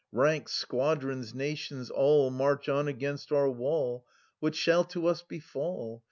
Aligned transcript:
Ranks, 0.11 0.53
squadrons, 0.53 1.35
nations, 1.35 1.91
all 1.91 2.31
March 2.31 2.67
on 2.67 2.87
against 2.87 3.31
our 3.31 3.51
wall— 3.51 4.03
What 4.39 4.55
shall 4.55 4.83
to 4.85 5.05
us 5.05 5.21
befall 5.21 5.99